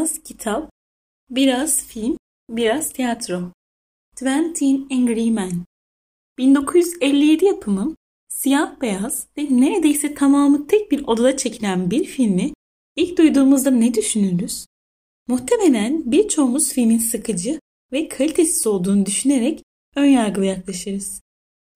Biraz 0.00 0.18
kitap, 0.22 0.70
biraz 1.30 1.86
film, 1.86 2.16
biraz 2.50 2.92
tiyatro. 2.92 3.52
Twenty 4.16 4.74
Angry 4.90 5.30
Men 5.30 5.64
1957 6.38 7.44
yapımı 7.44 7.96
siyah 8.28 8.80
beyaz 8.80 9.26
ve 9.38 9.46
neredeyse 9.50 10.14
tamamı 10.14 10.66
tek 10.66 10.90
bir 10.90 11.04
odada 11.06 11.36
çekilen 11.36 11.90
bir 11.90 12.04
filmi 12.04 12.52
ilk 12.96 13.18
duyduğumuzda 13.18 13.70
ne 13.70 13.94
düşünürüz? 13.94 14.66
Muhtemelen 15.28 16.12
birçoğumuz 16.12 16.72
filmin 16.72 16.98
sıkıcı 16.98 17.60
ve 17.92 18.08
kalitesiz 18.08 18.66
olduğunu 18.66 19.06
düşünerek 19.06 19.62
önyargılı 19.96 20.44
yaklaşırız. 20.44 21.20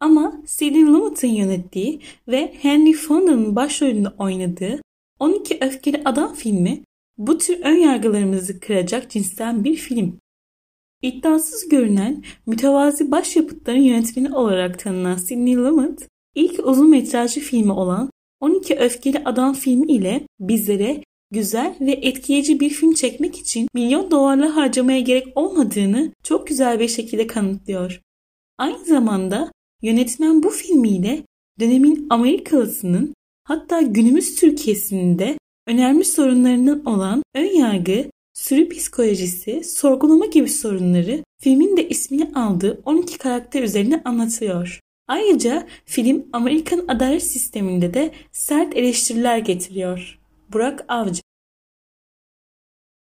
Ama 0.00 0.43
Sidney 0.46 0.84
Lumet'in 0.84 1.34
yönettiği 1.34 2.00
ve 2.29 2.54
Henry 2.62 2.93
Fondan'ın 2.93 3.56
başrolünde 3.56 4.09
oynadığı 4.09 4.82
12 5.18 5.59
Öfkeli 5.61 6.02
Adam 6.04 6.34
filmi 6.34 6.84
bu 7.19 7.39
tür 7.39 7.61
önyargılarımızı 7.61 8.61
kıracak 8.61 9.11
cinsten 9.11 9.65
bir 9.65 9.77
film. 9.77 10.19
İddiasız 11.02 11.69
görünen 11.69 12.25
mütevazi 12.47 13.11
başyapıtların 13.11 13.80
yönetmeni 13.80 14.34
olarak 14.34 14.79
tanınan 14.79 15.16
Sidney 15.16 15.57
Lumet, 15.57 16.09
ilk 16.35 16.66
uzun 16.66 16.91
metrajlı 16.91 17.41
filmi 17.41 17.73
olan 17.73 18.11
12 18.41 18.74
Öfkeli 18.74 19.23
Adam 19.24 19.55
filmi 19.55 19.93
ile 19.93 20.27
bizlere 20.41 21.02
güzel 21.30 21.77
ve 21.80 21.93
etkileyici 21.93 22.61
bir 22.61 22.71
film 22.71 22.95
çekmek 22.95 23.38
için 23.38 23.69
milyon 23.74 24.10
dolarlar 24.10 24.51
harcamaya 24.51 25.01
gerek 25.01 25.27
olmadığını 25.35 26.12
çok 26.23 26.46
güzel 26.46 26.80
bir 26.80 26.88
şekilde 26.88 27.27
kanıtlıyor. 27.27 28.01
Aynı 28.59 28.85
zamanda 28.85 29.52
yönetmen 29.83 30.43
bu 30.43 30.51
filmiyle 30.51 31.23
dönemin 31.60 32.07
Amerikalısının 32.10 33.15
hatta 33.45 33.83
günümüz 33.83 34.37
Türkiye'sinin 34.37 35.19
de 35.19 35.38
önemli 35.66 36.04
sorunlarından 36.04 36.86
olan 36.86 37.23
ön 37.34 37.59
yargı, 37.59 38.10
sürü 38.34 38.68
psikolojisi, 38.68 39.64
sorgulama 39.64 40.27
gibi 40.27 40.48
sorunları 40.48 41.24
filmin 41.40 41.76
de 41.76 41.88
ismini 41.88 42.34
aldığı 42.34 42.82
12 42.84 43.18
karakter 43.18 43.62
üzerine 43.62 44.02
anlatıyor. 44.04 44.80
Ayrıca 45.09 45.66
film 45.84 46.26
Amerikan 46.32 46.84
adalet 46.88 47.23
sisteminde 47.23 47.95
de 47.95 48.15
sert 48.32 48.76
eleştiriler 48.76 49.38
getiriyor. 49.38 50.18
Burak 50.52 50.84
Avcı 50.88 51.21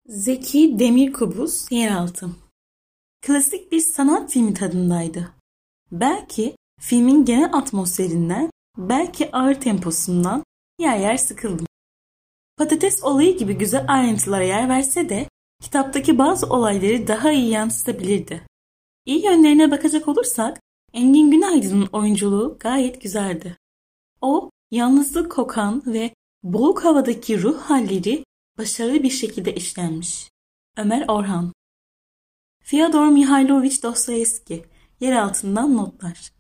Zeki 0.07 0.79
Demirkubuz 0.79 1.67
Yeraltı 1.71 2.31
Klasik 3.23 3.73
bir 3.73 3.81
sanat 3.81 4.33
filmi 4.33 4.55
tadındaydı. 4.55 5.31
Belki 5.93 6.57
filmin 6.81 7.25
genel 7.25 7.51
atmosferinden, 7.53 8.51
belki 8.79 9.33
ağır 9.33 9.55
temposundan 9.55 10.45
yer 10.79 10.99
yer 10.99 11.17
sıkıldım. 11.17 11.67
Patates 12.61 13.05
olayı 13.05 13.39
gibi 13.39 13.59
güzel 13.59 13.85
ayrıntılara 13.89 14.45
yer 14.45 14.69
verse 14.69 15.09
de 15.09 15.29
kitaptaki 15.63 16.19
bazı 16.19 16.47
olayları 16.47 17.07
daha 17.07 17.33
iyi 17.33 17.51
yansıtabilirdi. 17.51 18.47
İyi 19.07 19.25
yönlerine 19.25 19.71
bakacak 19.71 20.09
olursak 20.09 20.61
Engin 20.93 21.31
Günaydın'ın 21.31 21.89
oyunculuğu 21.93 22.57
gayet 22.61 23.03
güzeldi. 23.03 23.57
O 24.21 24.51
yalnızlık 24.71 25.33
kokan 25.33 25.83
ve 25.87 26.15
boğuk 26.43 26.85
havadaki 26.85 27.43
ruh 27.43 27.61
halleri 27.61 28.25
başarılı 28.59 29.03
bir 29.03 29.11
şekilde 29.11 29.55
işlenmiş. 29.55 30.31
Ömer 30.77 31.05
Orhan 31.09 31.53
Fyodor 32.63 33.09
Mihailovich 33.09 33.83
Dostoyevski 33.83 34.65
Yer 35.01 35.13
altından 35.13 35.77
notlar 35.77 36.33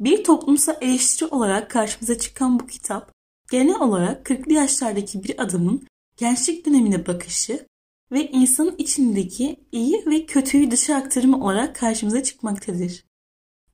Bir 0.00 0.24
toplumsal 0.24 0.74
eleştiri 0.80 1.28
olarak 1.28 1.70
karşımıza 1.70 2.18
çıkan 2.18 2.60
bu 2.60 2.66
kitap 2.66 3.13
genel 3.54 3.80
olarak 3.80 4.26
40'lı 4.26 4.52
yaşlardaki 4.52 5.24
bir 5.24 5.42
adamın 5.42 5.86
gençlik 6.16 6.66
dönemine 6.66 7.06
bakışı 7.06 7.66
ve 8.12 8.30
insanın 8.30 8.74
içindeki 8.78 9.56
iyi 9.72 10.02
ve 10.06 10.26
kötüyü 10.26 10.70
dışa 10.70 10.96
aktarımı 10.96 11.44
olarak 11.44 11.76
karşımıza 11.76 12.22
çıkmaktadır. 12.22 13.04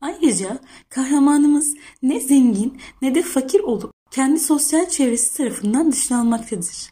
Ayrıca 0.00 0.58
kahramanımız 0.88 1.74
ne 2.02 2.20
zengin 2.20 2.80
ne 3.02 3.14
de 3.14 3.22
fakir 3.22 3.60
olup 3.60 3.92
kendi 4.10 4.40
sosyal 4.40 4.88
çevresi 4.88 5.36
tarafından 5.36 5.92
dışlanmaktadır. 5.92 6.90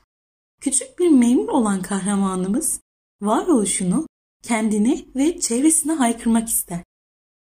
Küçük 0.60 0.98
bir 0.98 1.08
memur 1.08 1.48
olan 1.48 1.82
kahramanımız 1.82 2.80
varoluşunu 3.20 4.06
kendine 4.42 5.04
ve 5.16 5.40
çevresine 5.40 5.92
haykırmak 5.92 6.48
ister. 6.48 6.84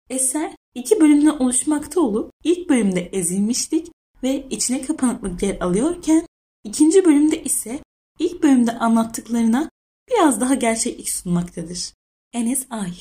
Eser 0.09 0.55
iki 0.75 1.01
bölümden 1.01 1.39
oluşmakta 1.39 2.01
olup 2.01 2.31
ilk 2.43 2.69
bölümde 2.69 3.01
ezilmişlik 3.01 3.91
ve 4.23 4.47
içine 4.49 4.81
kapanıklık 4.81 5.43
yer 5.43 5.61
alıyorken 5.61 6.27
ikinci 6.63 7.05
bölümde 7.05 7.43
ise 7.43 7.79
ilk 8.19 8.43
bölümde 8.43 8.71
anlattıklarına 8.71 9.69
biraz 10.09 10.41
daha 10.41 10.53
gerçeklik 10.53 11.09
sunmaktadır. 11.09 11.93
Enes 12.33 12.67
Ay 12.69 12.91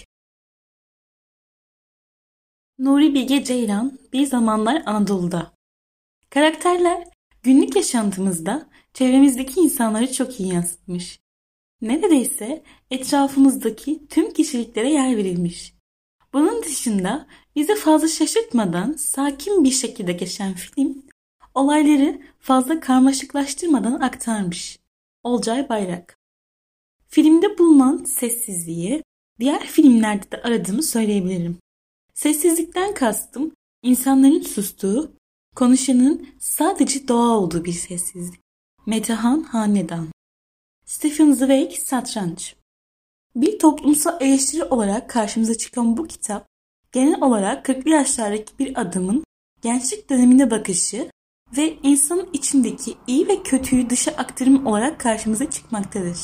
Nuri 2.78 3.15
Bilge 3.15 3.44
Ceylan 3.44 3.99
Bir 4.12 4.27
Zamanlar 4.27 4.82
Anadolu'da 4.87 5.53
Karakterler 6.31 7.09
günlük 7.43 7.77
yaşantımızda 7.77 8.69
çevremizdeki 8.94 9.61
insanları 9.61 10.12
çok 10.12 10.41
iyi 10.41 10.53
yansıtmış. 10.53 11.21
Neredeyse 11.81 12.62
etrafımızdaki 12.91 14.06
tüm 14.09 14.32
kişiliklere 14.32 14.91
yer 14.91 15.16
verilmiş. 15.16 15.75
Bunun 16.32 16.62
dışında 16.62 17.27
bizi 17.56 17.75
fazla 17.75 18.09
şaşırtmadan 18.09 18.93
sakin 18.93 19.65
bir 19.65 19.71
şekilde 19.71 20.12
geçen 20.12 20.55
film 20.55 21.03
olayları 21.55 22.21
fazla 22.39 22.81
karmaşıklaştırmadan 22.81 24.01
aktarmış. 24.01 24.79
Olcay 25.23 25.69
Bayrak 25.69 26.19
Filmde 27.09 27.59
bulunan 27.59 28.05
sessizliği 28.05 29.03
diğer 29.41 29.67
filmlerde 29.67 30.31
de 30.31 30.43
aradığımı 30.43 30.83
söyleyebilirim. 30.83 31.59
Sessizlikten 32.15 32.95
kastım 32.95 33.53
insanların 33.83 34.41
sustuğu, 34.41 35.12
konuşanın 35.57 36.29
sadece 36.39 37.09
doğa 37.09 37.39
olduğu 37.39 37.65
bir 37.65 37.73
sessizlik. 37.73 38.41
Metehan 38.87 39.43
Hanedan 39.43 40.09
Stephen 40.87 41.33
Zweig 41.33 41.73
Satranç 41.73 42.55
Bir 43.37 43.59
toplumsal 43.59 44.23
eleştiri 44.23 44.65
olarak 44.65 45.11
karşımıza 45.11 45.55
çıkan 45.55 45.97
bu 45.97 46.07
kitap, 46.07 46.47
genel 46.93 47.23
olarak 47.23 47.69
40'lı 47.69 47.91
yaşlardaki 47.91 48.59
bir 48.59 48.81
adamın 48.81 49.25
gençlik 49.62 50.11
dönemine 50.11 50.51
bakışı 50.51 51.11
ve 51.57 51.79
insanın 51.83 52.29
içindeki 52.33 52.95
iyi 53.07 53.29
ve 53.29 53.43
kötüyü 53.43 53.91
dışa 53.91 54.11
aktarım 54.11 54.67
olarak 54.67 55.01
karşımıza 55.01 55.51
çıkmaktadır. 55.51 56.19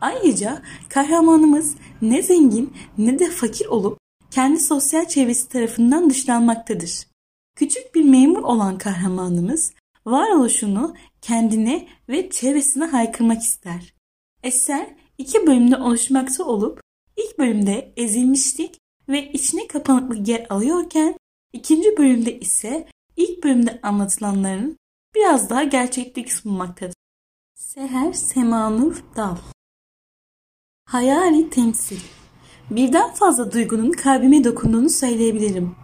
Ayrıca 0.00 0.62
kahramanımız 0.88 1.74
ne 2.02 2.22
zengin 2.22 2.74
ne 2.98 3.18
de 3.18 3.30
fakir 3.30 3.66
olup 3.66 3.98
kendi 4.30 4.60
sosyal 4.60 5.08
çevresi 5.08 5.48
tarafından 5.48 6.10
dışlanmaktadır. 6.10 7.06
Küçük 7.54 7.94
bir 7.94 8.04
memur 8.04 8.42
olan 8.42 8.78
kahramanımız 8.78 9.72
varoluşunu 10.06 10.94
kendine 11.22 11.88
ve 12.08 12.30
çevresine 12.30 12.84
haykırmak 12.84 13.42
ister. 13.42 13.94
Eser 14.42 14.86
iki 15.18 15.46
bölümde 15.46 15.76
oluşmakta 15.76 16.44
olup 16.44 16.80
ilk 17.16 17.38
bölümde 17.38 17.92
ezilmişlik 17.96 18.78
ve 19.08 19.32
içine 19.32 19.66
kapanıklık 19.66 20.28
yer 20.28 20.46
alıyorken 20.50 21.14
ikinci 21.52 21.96
bölümde 21.96 22.40
ise 22.40 22.88
ilk 23.16 23.44
bölümde 23.44 23.80
anlatılanların 23.82 24.76
biraz 25.14 25.50
daha 25.50 25.62
gerçeklik 25.62 26.32
sunmaktadır. 26.32 26.94
Seher 27.54 28.12
Semanur 28.12 29.04
Dal 29.16 29.36
Hayali 30.84 31.50
temsil 31.50 32.00
Birden 32.70 33.14
fazla 33.14 33.52
duygunun 33.52 33.90
kalbime 33.90 34.44
dokunduğunu 34.44 34.90
söyleyebilirim. 34.90 35.76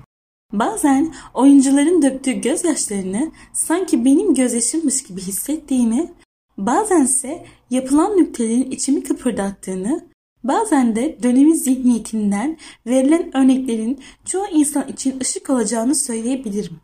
Bazen 0.53 1.15
oyuncuların 1.35 2.03
döktüğü 2.03 2.33
gözyaşlarını 2.33 3.33
sanki 3.53 4.05
benim 4.05 4.35
gözyaşımmış 4.35 5.03
gibi 5.03 5.21
hissettiğimi, 5.21 6.13
bazense 6.59 7.47
yapılan 7.71 8.17
nüktelerin 8.17 8.71
içimi 8.71 9.03
kıpırdattığını, 9.03 10.07
bazen 10.45 10.97
de 10.97 11.19
dönemin 11.23 11.55
zihniyetinden 11.55 12.59
verilen 12.87 13.37
örneklerin 13.37 14.01
çoğu 14.25 14.47
insan 14.47 14.89
için 14.89 15.21
ışık 15.21 15.51
olacağını 15.51 15.95
söyleyebilirim. 15.95 16.81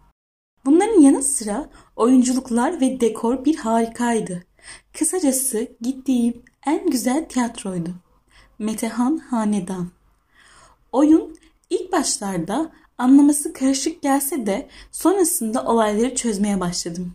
Bunların 0.69 1.01
yanı 1.01 1.23
sıra 1.23 1.69
oyunculuklar 1.97 2.81
ve 2.81 3.01
dekor 3.01 3.45
bir 3.45 3.57
harikaydı. 3.57 4.45
Kısacası 4.99 5.69
gittiğim 5.81 6.43
en 6.67 6.91
güzel 6.91 7.29
tiyatroydu. 7.29 7.91
Metehan 8.59 9.17
Hanedan 9.17 9.89
Oyun 10.93 11.37
ilk 11.71 11.93
başlarda 11.93 12.73
anlaması 12.99 13.53
karışık 13.53 14.03
gelse 14.03 14.47
de 14.47 14.69
sonrasında 14.93 15.65
olayları 15.65 16.15
çözmeye 16.15 16.61
başladım. 16.61 17.13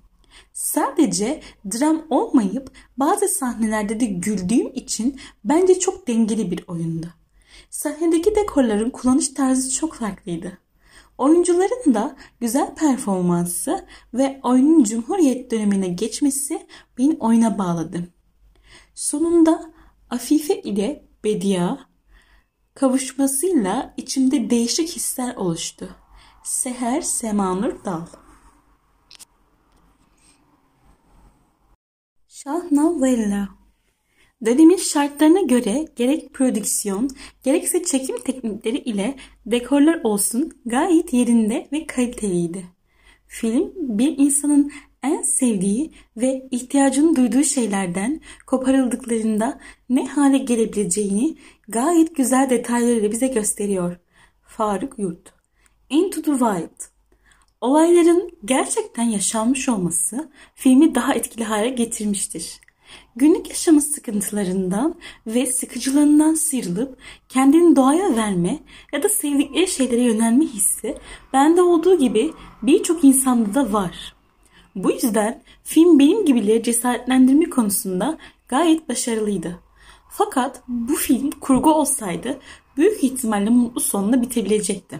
Sadece 0.53 1.41
dram 1.65 2.01
olmayıp 2.09 2.71
bazı 2.97 3.27
sahnelerde 3.27 3.99
de 3.99 4.06
güldüğüm 4.06 4.71
için 4.75 5.19
bence 5.45 5.79
çok 5.79 6.07
dengeli 6.07 6.51
bir 6.51 6.63
oyundu. 6.67 7.07
Sahnedeki 7.69 8.35
dekorların 8.35 8.89
kullanış 8.89 9.27
tarzı 9.27 9.71
çok 9.71 9.94
farklıydı. 9.94 10.62
Oyuncuların 11.18 11.94
da 11.94 12.15
güzel 12.39 12.75
performansı 12.75 13.86
ve 14.13 14.39
oyunun 14.44 14.83
Cumhuriyet 14.83 15.51
dönemine 15.51 15.88
geçmesi 15.88 16.68
beni 16.98 17.18
oyuna 17.19 17.57
bağladı. 17.57 18.07
Sonunda 18.95 19.74
Afife 20.10 20.62
ile 20.62 21.07
Bedia 21.24 21.77
kavuşmasıyla 22.74 23.94
içimde 23.98 24.50
değişik 24.50 24.89
hisler 24.89 25.36
oluştu. 25.36 25.95
Seher 26.44 27.01
Semanur 27.01 27.86
Dal 27.86 28.06
Şah 32.27 32.71
Novella 32.71 33.62
Dönemin 34.45 34.78
şartlarına 34.78 35.42
göre 35.42 35.88
gerek 35.95 36.34
prodüksiyon 36.34 37.10
gerekse 37.44 37.84
çekim 37.84 38.19
teknikleri 38.19 38.78
ile 38.78 39.16
dekorlar 39.45 40.01
olsun 40.04 40.51
gayet 40.66 41.13
yerinde 41.13 41.68
ve 41.72 41.88
kaliteliydi. 41.88 42.66
Film 43.28 43.72
bir 43.75 44.18
insanın 44.18 44.72
en 45.04 45.22
sevdiği 45.22 45.92
ve 46.18 46.48
ihtiyacını 46.51 47.16
duyduğu 47.16 47.44
şeylerden 47.44 48.22
koparıldıklarında 48.48 49.60
ne 49.90 50.07
hale 50.07 50.38
gelebileceğini 50.38 51.36
gayet 51.68 52.16
güzel 52.16 52.50
detaylarıyla 52.50 53.12
bize 53.12 53.28
gösteriyor. 53.28 53.98
Faruk 54.48 55.00
Yurt 55.00 55.34
Into 55.90 56.22
the 56.22 56.31
Wild 56.31 56.94
Olayların 57.62 58.31
gerçekten 58.45 59.04
yaşanmış 59.04 59.69
olması 59.69 60.31
filmi 60.56 60.95
daha 60.95 61.13
etkili 61.13 61.44
hale 61.44 61.69
getirmiştir. 61.69 62.60
Günlük 63.16 63.50
yaşamı 63.50 63.81
sıkıntılarından 63.81 64.95
ve 65.28 65.45
sıkıcılığından 65.45 66.34
sıyrılıp 66.34 66.98
kendini 67.30 67.75
doğaya 67.75 68.16
verme 68.16 68.60
ya 68.94 69.04
da 69.04 69.10
sevdikleri 69.10 69.68
şeylere 69.68 70.01
yönelme 70.01 70.45
hissi 70.45 70.98
bende 71.34 71.62
olduğu 71.62 71.98
gibi 71.98 72.34
birçok 72.62 73.04
insanda 73.04 73.54
da 73.54 73.74
var. 73.74 74.16
Bu 74.75 74.92
yüzden 74.92 75.42
film 75.63 76.00
benim 76.00 76.25
gibileri 76.25 76.63
cesaretlendirme 76.63 77.50
konusunda 77.50 78.18
gayet 78.48 78.90
başarılıydı. 78.90 79.60
Fakat 80.10 80.63
bu 80.68 80.95
film 80.95 81.31
kurgu 81.31 81.74
olsaydı 81.74 82.40
büyük 82.78 83.04
ihtimalle 83.04 83.50
mutlu 83.50 83.81
sonla 83.81 84.22
bitebilecekti. 84.22 85.00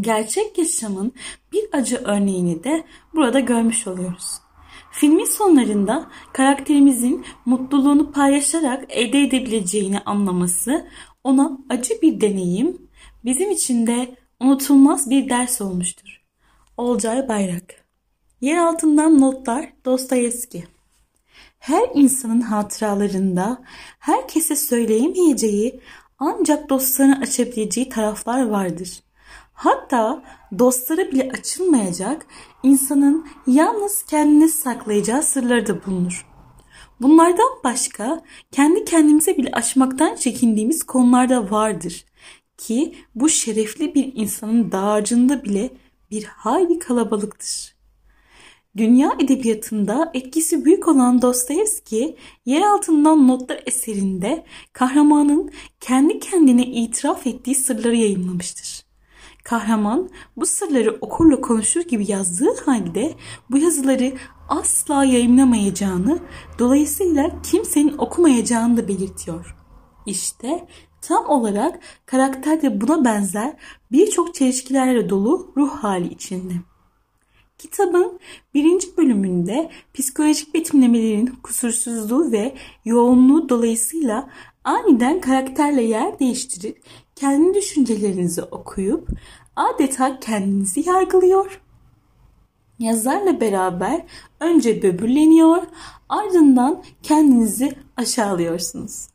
Gerçek 0.00 0.58
yaşamın 0.58 1.12
bir 1.52 1.64
acı 1.72 1.96
örneğini 1.96 2.64
de 2.64 2.84
burada 3.14 3.40
görmüş 3.40 3.86
oluyoruz. 3.86 4.40
Filmin 4.90 5.24
sonlarında 5.24 6.10
karakterimizin 6.32 7.24
mutluluğunu 7.44 8.12
paylaşarak 8.12 8.84
elde 8.88 9.22
edebileceğini 9.22 10.00
anlaması 10.00 10.86
ona 11.24 11.58
acı 11.68 11.94
bir 12.02 12.20
deneyim, 12.20 12.88
bizim 13.24 13.50
için 13.50 13.86
de 13.86 14.14
unutulmaz 14.40 15.10
bir 15.10 15.28
ders 15.28 15.60
olmuştur. 15.60 16.22
Olcay 16.76 17.28
Bayrak 17.28 17.84
Yer 18.40 18.58
altından 18.58 19.20
notlar 19.20 19.72
Dostoyevski 19.84 20.64
Her 21.58 21.88
insanın 21.94 22.40
hatıralarında 22.40 23.62
herkese 23.98 24.56
söyleyemeyeceği 24.56 25.80
ancak 26.18 26.68
dostlarına 26.70 27.18
açabileceği 27.22 27.88
taraflar 27.88 28.48
vardır. 28.48 29.02
Hatta 29.60 30.22
dostları 30.58 31.12
bile 31.12 31.30
açılmayacak 31.32 32.26
insanın 32.62 33.26
yalnız 33.46 34.02
kendini 34.02 34.48
saklayacağı 34.48 35.22
sırları 35.22 35.66
da 35.66 35.86
bulunur. 35.86 36.26
Bunlardan 37.00 37.48
başka 37.64 38.22
kendi 38.52 38.84
kendimize 38.84 39.36
bile 39.36 39.50
açmaktan 39.50 40.14
çekindiğimiz 40.16 40.82
konularda 40.82 41.50
vardır 41.50 42.04
ki 42.58 42.94
bu 43.14 43.28
şerefli 43.28 43.94
bir 43.94 44.12
insanın 44.14 44.72
dağarcığında 44.72 45.44
bile 45.44 45.70
bir 46.10 46.24
hayli 46.24 46.78
kalabalıktır. 46.78 47.74
Dünya 48.76 49.16
edebiyatında 49.18 50.10
etkisi 50.14 50.64
büyük 50.64 50.88
olan 50.88 51.22
Dostoyevski, 51.22 52.16
Yer 52.46 52.62
Altından 52.62 53.28
Notlar 53.28 53.62
eserinde 53.66 54.44
kahramanın 54.72 55.50
kendi 55.80 56.18
kendine 56.18 56.66
itiraf 56.66 57.26
ettiği 57.26 57.54
sırları 57.54 57.96
yayınlamıştır. 57.96 58.79
Kahraman 59.44 60.10
bu 60.36 60.46
sırları 60.46 60.98
okurla 61.00 61.40
konuşur 61.40 61.80
gibi 61.80 62.10
yazdığı 62.10 62.64
halde 62.64 63.14
bu 63.50 63.58
yazıları 63.58 64.12
asla 64.48 65.04
yayınlamayacağını, 65.04 66.18
dolayısıyla 66.58 67.42
kimsenin 67.42 67.98
okumayacağını 67.98 68.76
da 68.76 68.88
belirtiyor. 68.88 69.56
İşte 70.06 70.66
tam 71.02 71.28
olarak 71.28 71.80
karakterde 72.06 72.80
buna 72.80 73.04
benzer 73.04 73.56
birçok 73.92 74.34
çelişkilerle 74.34 75.10
dolu 75.10 75.52
ruh 75.56 75.70
hali 75.70 76.08
içinde. 76.08 76.52
Kitabın 77.58 78.20
birinci 78.54 78.96
bölümünde 78.96 79.70
psikolojik 79.94 80.54
betimlemelerin 80.54 81.26
kusursuzluğu 81.26 82.32
ve 82.32 82.54
yoğunluğu 82.84 83.48
dolayısıyla 83.48 84.30
aniden 84.64 85.20
karakterle 85.20 85.82
yer 85.82 86.18
değiştirip 86.18 86.82
kendi 87.20 87.54
düşüncelerinizi 87.54 88.42
okuyup 88.42 89.08
adeta 89.56 90.20
kendinizi 90.20 90.88
yargılıyor. 90.88 91.60
Yazarla 92.78 93.40
beraber 93.40 94.06
önce 94.40 94.82
böbürleniyor 94.82 95.62
ardından 96.08 96.82
kendinizi 97.02 97.72
aşağılıyorsunuz. 97.96 99.08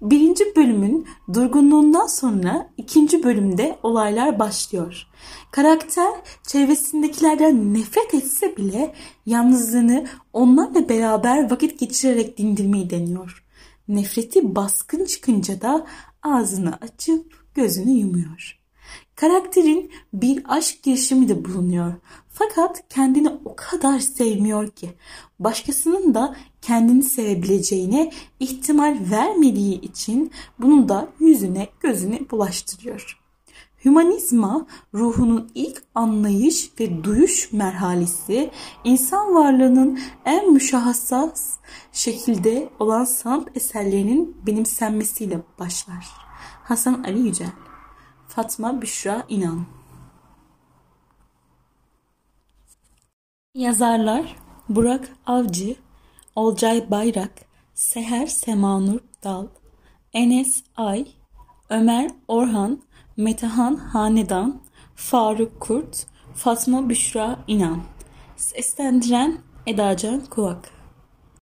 Birinci 0.00 0.56
bölümün 0.56 1.06
durgunluğundan 1.34 2.06
sonra 2.06 2.70
ikinci 2.76 3.22
bölümde 3.22 3.78
olaylar 3.82 4.38
başlıyor. 4.38 5.06
Karakter 5.50 6.12
çevresindekilerden 6.42 7.74
nefret 7.74 8.14
etse 8.14 8.56
bile 8.56 8.94
yalnızlığını 9.26 10.06
onlarla 10.32 10.88
beraber 10.88 11.50
vakit 11.50 11.78
geçirerek 11.78 12.38
dindirmeyi 12.38 12.90
deniyor. 12.90 13.44
Nefreti 13.88 14.54
baskın 14.54 15.04
çıkınca 15.04 15.60
da 15.60 15.86
ağzını 16.22 16.78
açıp 16.80 17.45
gözünü 17.56 17.90
yumuyor. 17.90 18.58
Karakterin 19.14 19.90
bir 20.12 20.42
aşk 20.48 20.82
girişimi 20.82 21.28
de 21.28 21.44
bulunuyor. 21.44 21.92
Fakat 22.28 22.88
kendini 22.88 23.28
o 23.44 23.56
kadar 23.56 23.98
sevmiyor 23.98 24.70
ki 24.70 24.90
başkasının 25.38 26.14
da 26.14 26.36
kendini 26.62 27.02
sevebileceğine 27.02 28.12
ihtimal 28.40 28.98
vermediği 29.10 29.80
için 29.80 30.30
bunu 30.58 30.88
da 30.88 31.08
yüzüne 31.20 31.68
gözüne 31.80 32.20
bulaştırıyor. 32.30 33.20
Hümanizma 33.84 34.66
ruhunun 34.94 35.50
ilk 35.54 35.82
anlayış 35.94 36.70
ve 36.80 37.04
duyuş 37.04 37.52
merhalesi 37.52 38.50
insan 38.84 39.34
varlığının 39.34 39.98
en 40.24 40.52
müşahassas 40.52 41.56
şekilde 41.92 42.68
olan 42.80 43.04
sanat 43.04 43.56
eserlerinin 43.56 44.36
benimsenmesiyle 44.46 45.40
başlar. 45.58 46.25
Hasan 46.68 47.02
Ali 47.02 47.18
Yücel. 47.18 47.50
Fatma 48.28 48.82
Büşra 48.82 49.22
İnan. 49.28 49.66
Yazarlar 53.54 54.36
Burak 54.68 55.08
Avcı 55.26 55.76
Olcay 56.34 56.90
Bayrak 56.90 57.32
Seher 57.74 58.26
Semanur 58.26 59.00
Dal 59.24 59.46
Enes 60.12 60.62
Ay 60.76 61.06
Ömer 61.70 62.10
Orhan 62.28 62.82
Metehan 63.16 63.76
Hanedan 63.76 64.60
Faruk 64.94 65.60
Kurt 65.60 66.06
Fatma 66.34 66.88
Büşra 66.88 67.38
İnan. 67.46 67.82
Seslendiren 68.36 69.38
Edacan 69.66 70.20
Kuvak 70.20 70.75